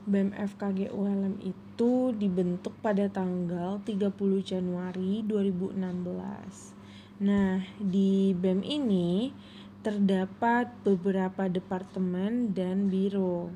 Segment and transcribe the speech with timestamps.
[0.05, 6.73] BEM FKG ULM itu dibentuk pada tanggal 30 Januari 2016.
[7.21, 9.29] Nah, di BEM ini
[9.85, 13.53] terdapat beberapa departemen dan biro.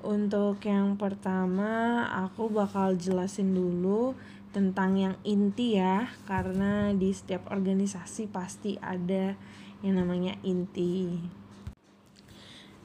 [0.00, 4.14] Untuk yang pertama, aku bakal jelasin dulu
[4.50, 9.38] tentang yang inti ya karena di setiap organisasi pasti ada
[9.80, 11.22] yang namanya inti.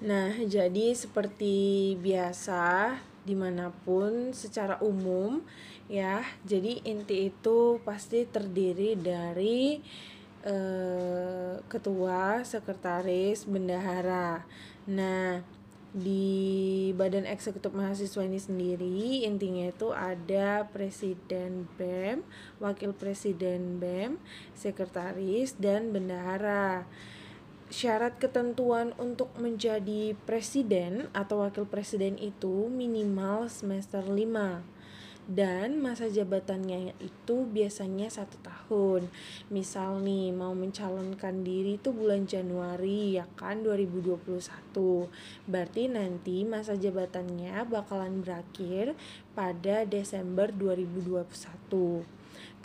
[0.05, 5.41] Nah jadi seperti biasa di mana pun secara umum
[5.89, 9.81] ya jadi inti itu pasti terdiri dari
[10.45, 14.45] eh, ketua sekretaris bendahara.
[14.85, 15.41] Nah
[15.95, 22.19] di badan eksekutif mahasiswa ini sendiri intinya itu ada presiden BEM,
[22.59, 24.19] wakil presiden BEM,
[24.51, 26.83] sekretaris dan bendahara.
[27.71, 34.75] Syarat ketentuan untuk menjadi presiden atau wakil presiden itu minimal semester 5
[35.26, 39.09] dan masa jabatannya itu biasanya satu tahun.
[39.50, 44.22] Misal nih mau mencalonkan diri itu bulan Januari ya kan 2021
[45.50, 48.94] berarti nanti masa jabatannya bakalan berakhir
[49.34, 52.16] pada Desember 2021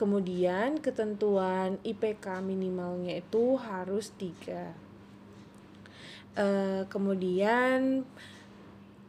[0.00, 4.72] kemudian ketentuan IPK minimalnya itu harus tiga.
[6.32, 8.09] Uh, kemudian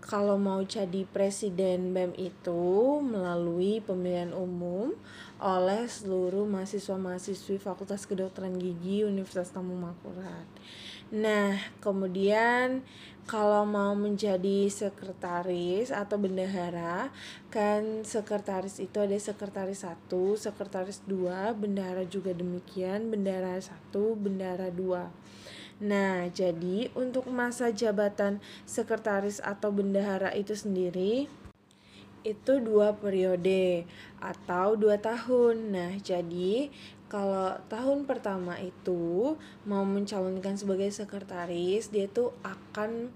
[0.02, 4.98] kalau mau jadi presiden BEM itu melalui pemilihan umum
[5.38, 10.50] oleh seluruh mahasiswa-mahasiswi Fakultas Kedokteran Gigi Universitas Tamu Makurat.
[11.14, 12.82] Nah, kemudian
[13.30, 17.14] kalau mau menjadi sekretaris atau bendahara,
[17.54, 25.14] kan sekretaris itu ada sekretaris satu, sekretaris dua, bendahara juga demikian, bendahara satu, bendahara dua.
[25.82, 28.38] Nah, jadi untuk masa jabatan
[28.70, 31.26] sekretaris atau bendahara itu sendiri
[32.22, 33.90] itu dua periode
[34.22, 35.74] atau dua tahun.
[35.74, 36.70] Nah, jadi
[37.10, 43.10] kalau tahun pertama itu mau mencalonkan sebagai sekretaris, dia tuh akan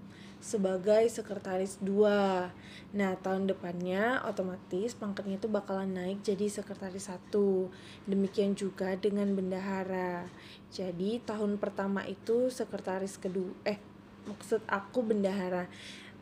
[0.46, 2.54] sebagai sekretaris dua.
[2.94, 7.66] Nah, tahun depannya otomatis pangkatnya itu bakalan naik jadi sekretaris satu.
[8.06, 10.30] Demikian juga dengan bendahara.
[10.70, 13.96] Jadi tahun pertama itu sekretaris kedua eh
[14.26, 15.70] maksud aku bendahara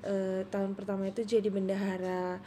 [0.05, 2.39] e, tahun pertama itu jadi bendahara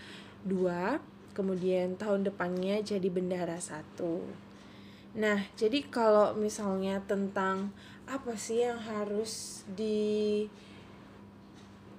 [0.46, 1.02] dua
[1.34, 4.22] kemudian tahun depannya jadi bendahara satu
[5.18, 7.74] nah jadi kalau misalnya tentang
[8.06, 10.46] apa sih yang harus di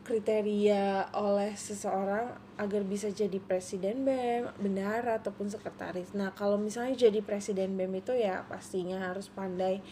[0.08, 6.16] kriteria oleh seseorang agar bisa jadi presiden BEM, bendahara ataupun sekretaris.
[6.16, 9.84] Nah, kalau misalnya jadi presiden BEM itu ya pastinya harus pandai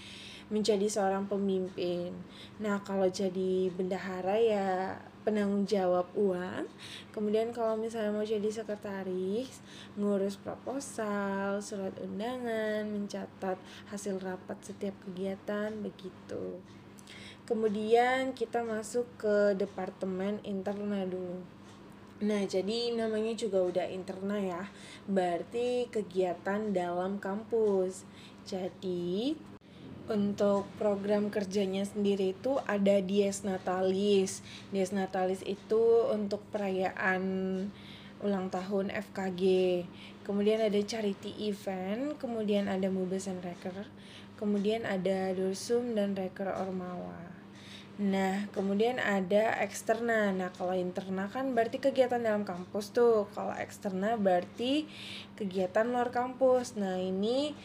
[0.49, 2.17] menjadi seorang pemimpin.
[2.57, 4.97] Nah, kalau jadi bendahara ya
[5.27, 6.71] penanggung jawab uang.
[7.11, 9.61] Kemudian kalau misalnya mau jadi sekretaris,
[9.99, 13.59] ngurus proposal, surat undangan, mencatat
[13.91, 16.63] hasil rapat setiap kegiatan begitu.
[17.47, 21.47] Kemudian kita masuk ke departemen interna dulu.
[22.17, 24.67] Nah, jadi namanya juga udah interna ya.
[25.07, 28.03] Berarti kegiatan dalam kampus.
[28.43, 29.39] Jadi,
[30.11, 34.43] untuk program kerjanya sendiri itu ada Dies Natalis.
[34.75, 37.23] Dies Natalis itu untuk perayaan
[38.25, 39.43] ulang tahun FKG.
[40.27, 43.87] Kemudian ada charity event, kemudian ada Mubes and Reker,
[44.35, 47.36] kemudian ada Dorsum dan Reker Ormawa.
[47.97, 50.29] Nah, kemudian ada eksterna.
[50.37, 53.25] Nah, kalau interna kan berarti kegiatan dalam kampus tuh.
[53.33, 54.85] Kalau eksterna berarti
[55.41, 56.77] kegiatan luar kampus.
[56.77, 57.57] Nah, ini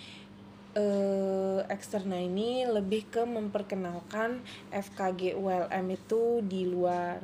[0.80, 1.21] eh,
[1.68, 4.42] eksterna ini lebih ke memperkenalkan
[4.72, 7.22] FKG ULM itu di luar.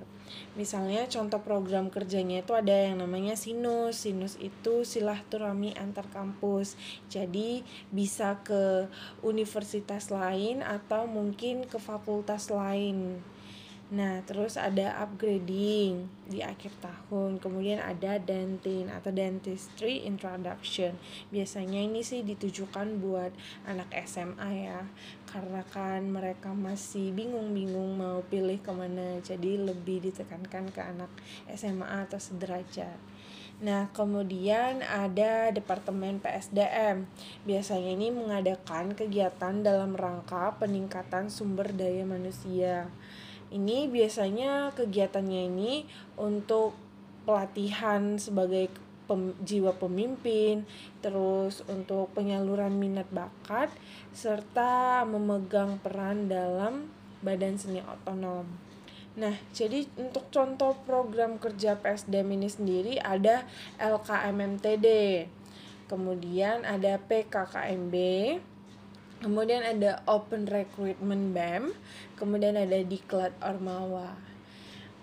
[0.59, 4.03] Misalnya contoh program kerjanya itu ada yang namanya sinus.
[4.03, 6.75] Sinus itu silaturahmi antar kampus.
[7.07, 8.91] Jadi bisa ke
[9.23, 13.23] universitas lain atau mungkin ke fakultas lain.
[13.87, 17.39] Nah, terus ada upgrading di akhir tahun.
[17.39, 20.99] Kemudian ada dentin atau dentistry introduction.
[21.31, 23.31] Biasanya ini sih ditujukan buat
[23.63, 24.83] anak SMA ya.
[25.23, 29.23] Karena kan mereka masih bingung-bingung mau pilih ke mana.
[29.23, 31.11] Jadi lebih ditekankan ke anak
[31.55, 32.99] SMA atau sederajat.
[33.63, 37.07] Nah, kemudian ada Departemen PSDM.
[37.47, 42.91] Biasanya ini mengadakan kegiatan dalam rangka peningkatan sumber daya manusia
[43.51, 45.73] ini biasanya kegiatannya ini
[46.19, 46.75] untuk
[47.27, 48.71] pelatihan sebagai
[49.07, 50.67] pem, jiwa pemimpin,
[50.99, 53.71] terus untuk penyaluran minat bakat,
[54.11, 56.91] serta memegang peran dalam
[57.23, 58.45] badan seni otonom.
[59.17, 63.49] Nah, jadi untuk contoh program kerja PSDM ini sendiri ada
[63.81, 64.87] LKMMTD,
[65.89, 67.95] kemudian ada PKKMB,
[69.21, 71.73] kemudian ada Open Recruitment BEM,
[72.17, 74.13] kemudian ada Diklat Ormawa.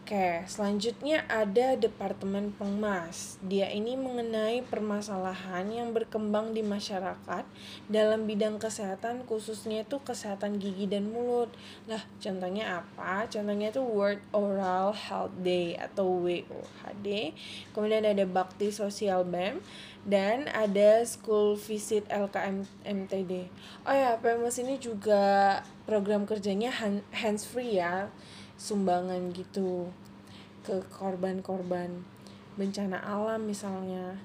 [0.05, 3.41] Oke, selanjutnya ada Departemen Pengmas.
[3.41, 7.49] Dia ini mengenai permasalahan yang berkembang di masyarakat
[7.89, 11.49] dalam bidang kesehatan, khususnya itu kesehatan gigi dan mulut.
[11.89, 13.25] Lah, contohnya apa?
[13.33, 17.33] Contohnya itu World Oral Health Day atau WOHD.
[17.73, 19.65] Kemudian ada Bakti Sosial BEM
[20.05, 23.49] dan ada School Visit LKM MTD.
[23.89, 26.69] Oh ya, PMS ini juga program kerjanya
[27.09, 28.13] hands free ya
[28.57, 29.91] sumbangan gitu
[30.65, 32.05] ke korban-korban
[32.55, 34.17] bencana alam misalnya.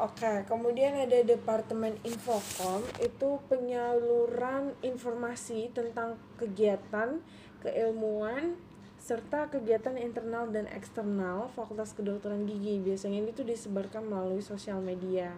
[0.00, 7.20] Oke, kemudian ada Departemen Infocom itu penyaluran informasi tentang kegiatan
[7.60, 8.56] keilmuan
[9.02, 12.80] serta kegiatan internal dan eksternal Fakultas Kedokteran Gigi.
[12.80, 15.36] Biasanya ini tuh disebarkan melalui sosial media.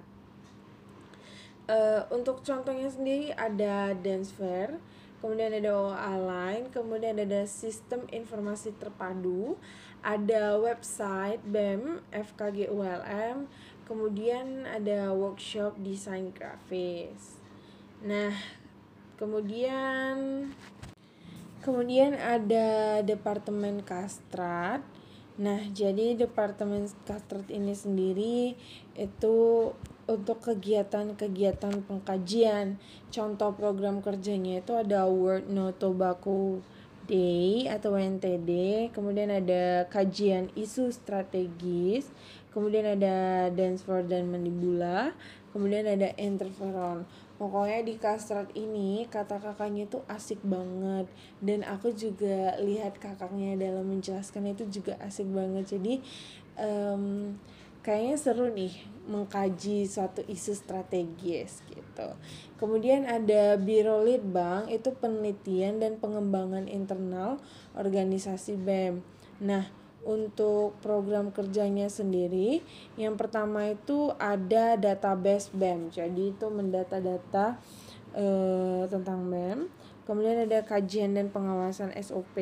[1.64, 4.76] Uh, untuk contohnya sendiri ada dance fair,
[5.22, 9.58] kemudian ada OA lain, kemudian ada sistem informasi terpadu,
[10.04, 13.48] ada website BEM FKG ULM,
[13.88, 17.40] kemudian ada workshop desain grafis.
[18.04, 18.36] Nah,
[19.16, 20.48] kemudian
[21.64, 24.84] kemudian ada departemen kastrat.
[25.40, 28.54] Nah, jadi departemen kastrat ini sendiri
[28.94, 29.72] itu
[30.04, 32.76] untuk kegiatan-kegiatan pengkajian.
[33.08, 36.60] Contoh program kerjanya itu ada World No Tobacco
[37.04, 38.50] Day atau WNTD,
[38.96, 42.08] kemudian ada kajian isu strategis,
[42.48, 45.12] kemudian ada Dance for dan Mandibula,
[45.52, 47.04] kemudian ada interferon.
[47.36, 51.10] Pokoknya di kastrat ini kata kakaknya itu asik banget
[51.42, 55.76] dan aku juga lihat kakaknya dalam menjelaskan itu juga asik banget.
[55.76, 56.00] Jadi
[56.56, 57.34] um,
[57.84, 62.08] kayaknya seru nih mengkaji suatu isu strategis gitu.
[62.56, 67.36] Kemudian ada Biro Litbang itu penelitian dan pengembangan internal
[67.76, 69.04] organisasi BEM.
[69.44, 69.68] Nah,
[70.04, 72.60] untuk program kerjanya sendiri,
[73.00, 75.92] yang pertama itu ada database BEM.
[75.92, 77.56] Jadi itu mendata-data
[78.12, 79.68] eh, tentang BEM.
[80.04, 82.36] Kemudian ada kajian dan pengawasan SOP,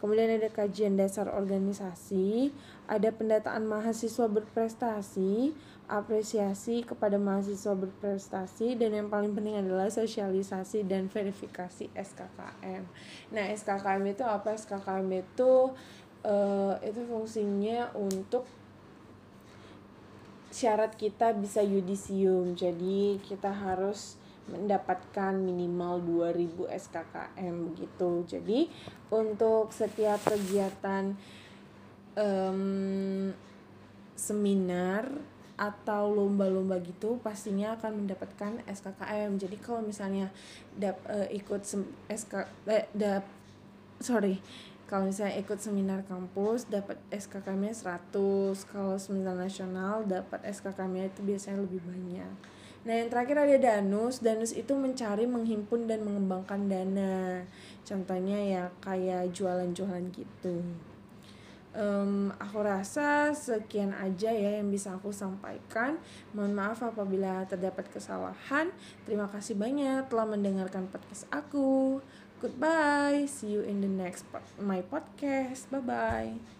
[0.00, 2.50] kemudian ada kajian dasar organisasi,
[2.88, 5.52] ada pendataan mahasiswa berprestasi,
[5.86, 12.82] apresiasi kepada mahasiswa berprestasi, dan yang paling penting adalah sosialisasi dan verifikasi SKKM.
[13.30, 14.56] Nah, SKKM itu apa?
[14.56, 15.76] SKKM itu
[16.24, 18.48] uh, itu fungsinya untuk
[20.50, 22.58] syarat kita bisa yudisium.
[22.58, 24.18] Jadi kita harus
[24.50, 28.10] mendapatkan minimal 2000 SKKM begitu.
[28.26, 28.60] Jadi
[29.14, 31.14] untuk setiap kegiatan
[32.18, 33.32] um,
[34.18, 35.08] seminar
[35.60, 39.36] atau lomba-lomba gitu pastinya akan mendapatkan SKKM.
[39.36, 40.32] Jadi kalau misalnya
[40.74, 41.62] dap, uh, ikut
[42.08, 42.32] SK
[42.68, 43.24] eh, dap
[44.00, 44.40] sorry
[44.90, 48.10] kalau misalnya ikut seminar kampus dapat SKKM-nya 100
[48.74, 52.34] kalau seminar nasional dapat SKKM-nya itu biasanya lebih banyak
[52.80, 57.44] nah yang terakhir ada danus danus itu mencari menghimpun dan mengembangkan dana
[57.84, 60.64] contohnya ya kayak jualan-jualan gitu
[61.74, 65.98] um, aku rasa sekian aja ya yang bisa aku sampaikan.
[66.34, 68.70] Mohon maaf apabila terdapat kesalahan.
[69.06, 72.00] Terima kasih banyak telah mendengarkan podcast aku.
[72.40, 73.28] Goodbye.
[73.28, 74.24] See you in the next
[74.56, 75.68] my podcast.
[75.68, 76.59] Bye bye.